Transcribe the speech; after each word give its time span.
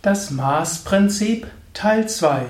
Das 0.00 0.30
Mars-Prinzip 0.30 1.48
Teil 1.74 2.08
2. 2.08 2.42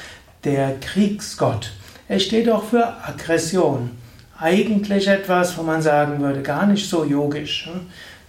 der 0.44 0.76
Kriegsgott. 0.80 1.72
Er 2.08 2.20
steht 2.20 2.50
auch 2.50 2.64
für 2.64 2.86
Aggression. 3.04 3.92
Eigentlich 4.40 5.08
etwas, 5.08 5.58
wo 5.58 5.64
man 5.64 5.82
sagen 5.82 6.22
würde, 6.22 6.42
gar 6.42 6.68
nicht 6.68 6.88
so 6.88 7.04
yogisch. 7.04 7.70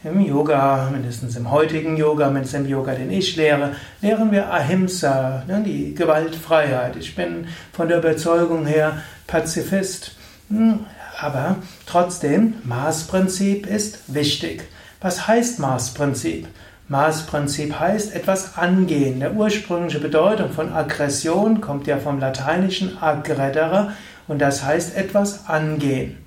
Im 0.05 0.21
Yoga, 0.21 0.89
mindestens 0.93 1.37
im 1.37 1.51
heutigen 1.51 1.97
Yoga, 1.97 2.31
mindestens 2.31 2.61
im 2.61 2.69
Yoga, 2.69 2.95
den 2.95 3.11
ich 3.11 3.35
lehre, 3.37 3.75
lehren 4.01 4.31
wir 4.31 4.53
Ahimsa, 4.53 5.43
ne, 5.49 5.63
die 5.67 5.95
Gewaltfreiheit. 5.95 6.97
Ich 6.97 7.17
bin 7.17 7.49
von 7.73 7.89
der 7.89 7.99
Überzeugung 7.99 8.67
her 8.67 9.03
Pazifist. 9.27 10.13
Hm, 10.49 10.87
aber 11.19 11.57
trotzdem, 11.87 12.55
Maßprinzip 12.65 13.67
ist 13.67 13.99
wichtig. 14.07 14.69
Was 15.07 15.29
heißt 15.29 15.61
Maßprinzip? 15.61 16.49
Maßprinzip 16.89 17.79
heißt 17.79 18.13
etwas 18.13 18.59
angehen. 18.59 19.21
Der 19.21 19.35
ursprüngliche 19.35 20.01
Bedeutung 20.01 20.51
von 20.51 20.73
Aggression 20.73 21.61
kommt 21.61 21.87
ja 21.87 21.99
vom 21.99 22.19
lateinischen 22.19 23.01
aggredere 23.01 23.93
und 24.27 24.41
das 24.41 24.65
heißt 24.65 24.97
etwas 24.97 25.49
angehen. 25.49 26.19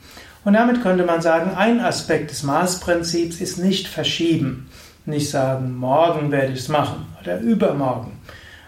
Und 0.46 0.54
damit 0.54 0.82
könnte 0.82 1.04
man 1.04 1.22
sagen, 1.22 1.58
ein 1.58 1.82
Aspekt 1.82 2.32
des 2.32 2.44
Maßprinzips 2.44 3.42
ist 3.42 3.58
nicht 3.58 3.90
verschieben. 3.90 4.70
Nicht 5.06 5.30
sagen, 5.30 5.76
morgen 5.76 6.32
werde 6.32 6.54
ich 6.54 6.60
es 6.60 6.70
machen 6.70 7.06
oder 7.22 7.38
übermorgen. 7.42 8.14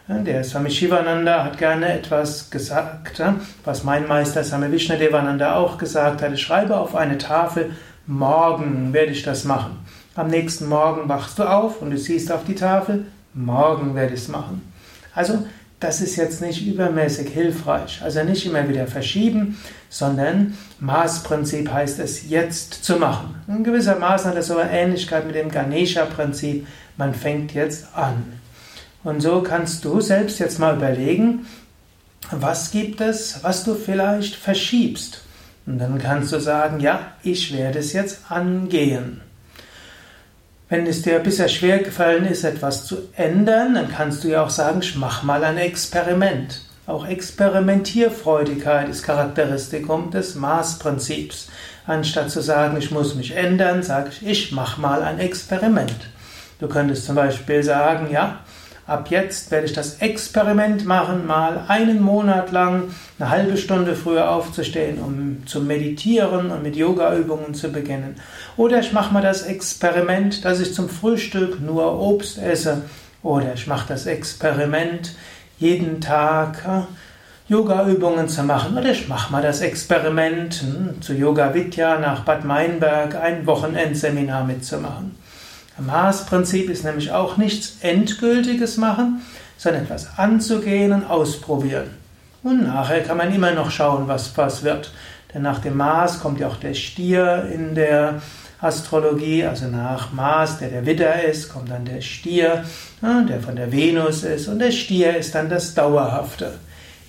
Der 0.10 0.44
Swami 0.44 0.72
Shivananda 0.72 1.46
hat 1.46 1.58
gerne 1.58 1.94
etwas 1.94 2.50
gesagt, 2.50 3.24
was 3.64 3.86
mein 3.86 4.10
Meister 4.10 4.44
Swami 4.44 4.74
Vishnadevananda 4.74 5.56
auch 5.56 5.78
gesagt 5.78 6.22
hat. 6.22 6.34
Ich 6.34 6.42
schreibe 6.42 6.76
auf 6.76 6.96
eine 6.96 7.18
Tafel, 7.18 7.72
morgen 8.08 8.92
werde 8.92 9.14
ich 9.14 9.24
das 9.24 9.46
machen. 9.46 9.80
Am 10.14 10.28
nächsten 10.28 10.68
Morgen 10.68 11.08
wachst 11.08 11.40
du 11.40 11.44
auf 11.44 11.82
und 11.82 11.92
du 11.92 11.98
siehst 11.98 12.32
auf 12.32 12.44
die 12.44 12.56
Tafel, 12.56 13.06
morgen 13.34 13.96
werde 13.96 14.14
ich 14.14 14.22
es 14.22 14.28
machen. 14.28 14.62
Also, 15.16 15.46
das 15.80 16.00
ist 16.00 16.16
jetzt 16.16 16.42
nicht 16.42 16.66
übermäßig 16.66 17.30
hilfreich. 17.30 18.02
Also 18.04 18.24
nicht 18.24 18.46
immer 18.46 18.70
wieder 18.70 18.86
verschieben, 18.86 19.58
sondern 19.90 20.56
Maßprinzip 20.80 21.72
heißt 21.72 22.00
es 22.00 22.30
jetzt 22.30 22.84
zu 22.84 22.98
machen. 22.98 23.36
In 23.48 23.64
gewisser 23.64 23.98
Maße 23.98 24.30
hat 24.30 24.38
das 24.38 24.48
so 24.48 24.58
eine 24.58 24.70
Ähnlichkeit 24.70 25.26
mit 25.26 25.36
dem 25.36 25.50
Ganesha-Prinzip. 25.50 26.68
Man 26.98 27.16
fängt 27.16 27.54
jetzt 27.54 27.88
an. 27.96 28.40
Und 29.04 29.22
so 29.22 29.42
kannst 29.42 29.84
du 29.84 30.02
selbst 30.02 30.38
jetzt 30.40 30.60
mal 30.60 30.76
überlegen, 30.76 31.48
was 32.30 32.70
gibt 32.70 33.02
es, 33.02 33.44
was 33.44 33.64
du 33.64 33.74
vielleicht 33.74 34.36
verschiebst. 34.36 35.22
Und 35.66 35.80
dann 35.80 35.98
kannst 35.98 36.32
du 36.32 36.40
sagen, 36.40 36.80
ja, 36.80 37.14
ich 37.24 37.58
werde 37.58 37.80
es 37.80 37.94
jetzt 37.94 38.30
angehen. 38.30 39.22
Wenn 40.72 40.88
es 40.88 41.02
dir 41.02 41.20
bisher 41.20 41.50
schwer 41.50 41.80
gefallen 41.80 42.26
ist, 42.26 42.46
etwas 42.46 42.86
zu 42.86 43.10
ändern, 43.18 43.76
dann 43.76 43.92
kannst 43.92 44.24
du 44.24 44.30
ja 44.30 44.42
auch 44.42 44.50
sagen, 44.50 44.80
ich 44.82 44.96
mach 44.96 45.22
mal 45.22 45.44
ein 45.44 45.58
Experiment. 45.58 46.62
Auch 46.88 47.06
Experimentierfreudigkeit 47.06 48.88
ist 48.88 49.04
Charakteristikum 49.04 50.12
des 50.12 50.36
Maßprinzips. 50.36 51.50
Anstatt 51.86 52.32
zu 52.32 52.40
sagen, 52.40 52.78
ich 52.78 52.90
muss 52.90 53.16
mich 53.16 53.36
ändern, 53.36 53.84
sage 53.84 54.12
ich, 54.12 54.26
ich 54.26 54.52
mach 54.54 54.78
mal 54.78 55.04
ein 55.04 55.20
Experiment. 55.20 55.94
Du 56.60 56.70
könntest 56.70 57.04
zum 57.04 57.18
Beispiel 57.18 57.64
sagen, 57.64 58.08
ja, 58.10 58.40
Ab 58.92 59.08
jetzt 59.10 59.52
werde 59.52 59.68
ich 59.68 59.72
das 59.72 60.00
Experiment 60.00 60.86
machen, 60.86 61.26
mal 61.26 61.64
einen 61.70 62.02
Monat 62.02 62.52
lang 62.52 62.90
eine 63.18 63.30
halbe 63.30 63.56
Stunde 63.56 63.96
früher 63.96 64.30
aufzustehen, 64.30 65.00
um 65.00 65.48
zu 65.48 65.62
meditieren 65.62 66.52
und 66.52 66.62
mit 66.62 66.76
Yogaübungen 66.76 67.54
zu 67.54 67.72
beginnen. 67.72 68.18
Oder 68.58 68.82
ich 68.82 68.92
mache 68.92 69.14
mal 69.14 69.22
das 69.22 69.44
Experiment, 69.44 70.44
dass 70.44 70.60
ich 70.60 70.74
zum 70.74 70.90
Frühstück 70.90 71.62
nur 71.62 72.02
Obst 72.02 72.38
esse. 72.38 72.82
Oder 73.24 73.54
ich 73.54 73.66
mache 73.66 73.88
das 73.88 74.08
Experiment, 74.08 75.16
jeden 75.58 76.02
Tag 76.02 76.66
äh, 76.68 76.82
Yogaübungen 77.50 78.28
zu 78.28 78.44
machen. 78.44 78.78
Oder 78.78 78.92
ich 78.92 79.08
mache 79.08 79.32
mal 79.32 79.42
das 79.42 79.62
Experiment, 79.62 80.64
hm, 80.64 81.02
zu 81.02 81.14
Yoga 81.14 81.54
Vidya 81.54 81.98
nach 81.98 82.26
Bad 82.26 82.44
Meinberg 82.44 83.16
ein 83.16 83.48
Wochenendseminar 83.48 84.44
mitzumachen. 84.44 85.16
Maßprinzip 85.86 86.70
ist 86.70 86.84
nämlich 86.84 87.12
auch 87.12 87.38
nichts 87.38 87.78
Endgültiges 87.82 88.78
machen, 88.78 89.22
sondern 89.58 89.84
etwas 89.84 90.18
anzugehen 90.18 90.92
und 90.92 91.06
ausprobieren. 91.06 91.92
Und 92.44 92.64
nachher 92.64 93.02
kann 93.04 93.18
man 93.18 93.34
immer 93.34 93.52
noch 93.52 93.70
schauen, 93.70 94.08
was, 94.08 94.36
was 94.38 94.64
wird. 94.64 94.92
Denn 95.34 95.44
nach 95.44 95.60
dem 95.60 95.78
Mars 95.78 96.20
kommt 96.20 96.40
ja 96.40 96.48
auch 96.48 96.58
der 96.58 96.74
Stier 96.74 97.48
in 97.54 97.76
der 97.76 98.22
Astrologie, 98.60 99.44
also 99.46 99.68
nach 99.68 100.12
Mars, 100.12 100.60
der 100.60 100.70
der 100.70 100.86
Widder 100.86 101.24
ist, 101.24 101.50
kommt 101.50 101.72
dann 101.72 101.86
der 101.86 102.02
Stier, 102.02 102.64
der 103.02 103.40
von 103.40 103.56
der 103.56 103.72
Venus 103.72 104.24
ist 104.24 104.48
und 104.48 104.60
der 104.60 104.72
Stier 104.72 105.18
ist 105.18 105.34
dann 105.34 105.50
das 105.50 105.74
Dauerhafte. 105.74 106.54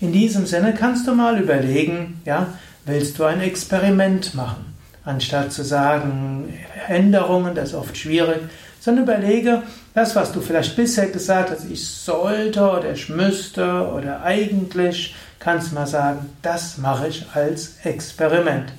In 0.00 0.12
diesem 0.12 0.47
Sinne 0.47 0.75
kannst 0.75 1.06
du 1.06 1.15
mal 1.15 1.39
überlegen, 1.39 2.21
ja, 2.25 2.47
willst 2.87 3.19
du 3.19 3.25
ein 3.25 3.41
Experiment 3.41 4.34
machen? 4.34 4.72
Anstatt 5.04 5.52
zu 5.52 5.64
sagen, 5.64 6.52
Änderungen, 6.86 7.54
das 7.54 7.70
ist 7.70 7.74
oft 7.74 7.96
schwierig, 7.96 8.40
sondern 8.78 9.04
überlege, 9.04 9.62
das, 9.94 10.16
was 10.16 10.32
du 10.32 10.40
vielleicht 10.40 10.76
bisher 10.76 11.06
gesagt 11.06 11.50
hast, 11.50 11.70
ich 11.70 11.86
sollte 11.86 12.62
oder 12.62 12.92
ich 12.92 13.08
müsste 13.08 13.88
oder 13.92 14.22
eigentlich, 14.22 15.14
kannst 15.38 15.70
du 15.70 15.74
mal 15.74 15.86
sagen, 15.86 16.30
das 16.42 16.78
mache 16.78 17.08
ich 17.08 17.26
als 17.34 17.76
Experiment. 17.84 18.72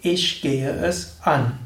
Ich 0.00 0.42
gehe 0.42 0.70
es 0.70 1.16
an. 1.22 1.58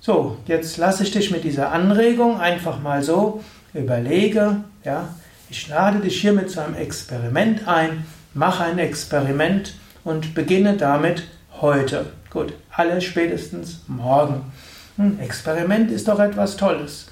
So, 0.00 0.38
jetzt 0.46 0.78
lasse 0.78 1.02
ich 1.02 1.10
dich 1.10 1.30
mit 1.30 1.44
dieser 1.44 1.72
Anregung 1.72 2.40
einfach 2.40 2.80
mal 2.80 3.02
so 3.02 3.42
überlege, 3.74 4.56
ja, 4.84 5.08
ich 5.48 5.68
lade 5.68 5.98
dich 5.98 6.20
hiermit 6.20 6.50
zu 6.50 6.60
einem 6.60 6.74
Experiment 6.74 7.68
ein, 7.68 8.06
mache 8.34 8.64
ein 8.64 8.78
Experiment 8.78 9.74
und 10.04 10.34
beginne 10.34 10.76
damit 10.76 11.24
heute. 11.60 12.06
Gut, 12.30 12.54
alles 12.74 13.04
spätestens 13.04 13.82
morgen. 13.86 14.52
Ein 14.96 15.18
hm, 15.18 15.20
Experiment 15.20 15.90
ist 15.90 16.08
doch 16.08 16.18
etwas 16.18 16.56
Tolles. 16.56 17.08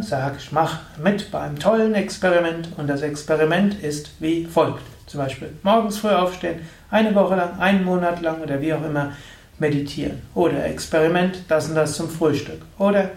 Sag, 0.00 0.36
ich 0.38 0.50
mache 0.50 0.80
mit 1.02 1.30
bei 1.30 1.40
einem 1.40 1.58
tollen 1.58 1.94
Experiment 1.94 2.70
und 2.76 2.88
das 2.88 3.02
Experiment 3.02 3.80
ist 3.80 4.10
wie 4.18 4.44
folgt. 4.44 4.82
Zum 5.06 5.20
Beispiel 5.20 5.50
morgens 5.62 5.98
früh 5.98 6.08
aufstehen, 6.08 6.60
eine 6.90 7.14
Woche 7.14 7.36
lang, 7.36 7.58
einen 7.60 7.84
Monat 7.84 8.20
lang 8.20 8.40
oder 8.40 8.60
wie 8.60 8.74
auch 8.74 8.84
immer 8.84 9.12
meditieren. 9.58 10.22
Oder 10.34 10.64
Experiment, 10.64 11.44
das 11.48 11.68
und 11.68 11.76
das 11.76 11.94
zum 11.94 12.08
Frühstück. 12.08 12.62
Oder 12.78 13.10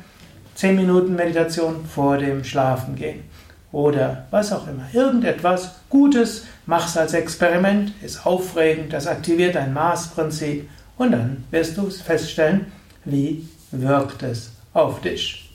10 0.55 0.75
Minuten 0.75 1.15
Meditation 1.15 1.83
vor 1.85 2.17
dem 2.17 2.43
Schlafen 2.43 2.95
gehen. 2.95 3.23
Oder 3.71 4.27
was 4.31 4.51
auch 4.53 4.67
immer. 4.67 4.83
Irgendetwas 4.93 5.75
Gutes, 5.89 6.45
mach's 6.71 6.95
als 6.95 7.13
Experiment, 7.13 7.91
ist 8.01 8.25
aufregend, 8.25 8.93
das 8.93 9.05
aktiviert 9.05 9.57
ein 9.57 9.73
Maßprinzip 9.73 10.69
und 10.97 11.11
dann 11.11 11.43
wirst 11.51 11.75
du 11.75 11.89
feststellen, 11.89 12.67
wie 13.03 13.45
wirkt 13.71 14.23
es 14.23 14.53
auf 14.71 15.01
dich. 15.01 15.51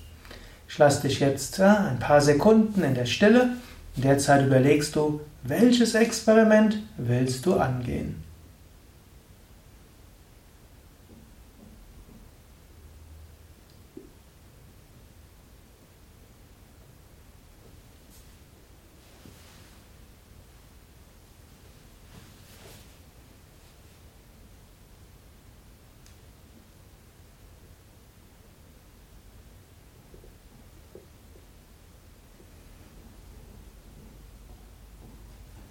Ich 0.68 0.76
lasse 0.76 1.08
dich 1.08 1.20
jetzt 1.20 1.58
ein 1.58 1.98
paar 1.98 2.20
Sekunden 2.20 2.84
in 2.84 2.94
der 2.94 3.06
Stille. 3.06 3.48
In 3.96 4.02
der 4.02 4.18
Zeit 4.18 4.44
überlegst 4.44 4.94
du, 4.94 5.22
welches 5.42 5.94
Experiment 5.94 6.82
willst 6.98 7.46
du 7.46 7.54
angehen. 7.54 8.22